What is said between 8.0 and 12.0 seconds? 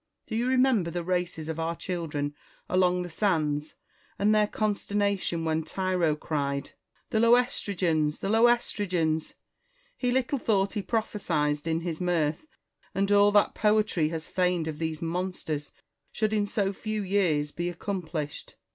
I the Lcestrygons 1" He little thought he prophesied in